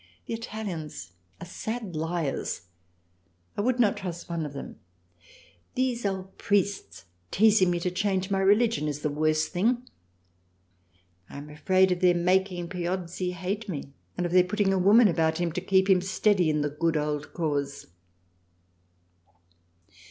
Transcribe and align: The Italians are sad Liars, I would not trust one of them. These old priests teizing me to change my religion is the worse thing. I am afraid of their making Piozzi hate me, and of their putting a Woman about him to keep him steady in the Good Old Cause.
The 0.25 0.33
Italians 0.33 1.11
are 1.39 1.45
sad 1.45 1.95
Liars, 1.95 2.61
I 3.55 3.61
would 3.61 3.79
not 3.79 3.97
trust 3.97 4.27
one 4.31 4.47
of 4.47 4.53
them. 4.53 4.77
These 5.75 6.07
old 6.07 6.39
priests 6.39 7.05
teizing 7.31 7.67
me 7.67 7.79
to 7.81 7.91
change 7.91 8.31
my 8.31 8.39
religion 8.39 8.87
is 8.87 9.01
the 9.01 9.11
worse 9.11 9.47
thing. 9.47 9.87
I 11.29 11.37
am 11.37 11.51
afraid 11.51 11.91
of 11.91 11.99
their 11.99 12.15
making 12.15 12.69
Piozzi 12.69 13.33
hate 13.33 13.69
me, 13.69 13.93
and 14.17 14.25
of 14.25 14.31
their 14.31 14.43
putting 14.43 14.73
a 14.73 14.79
Woman 14.79 15.07
about 15.07 15.37
him 15.37 15.51
to 15.51 15.61
keep 15.61 15.87
him 15.87 16.01
steady 16.01 16.49
in 16.49 16.61
the 16.61 16.71
Good 16.71 16.97
Old 16.97 17.31
Cause. 17.31 17.85